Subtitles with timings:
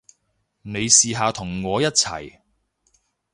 [0.63, 2.39] 你試下同我一齊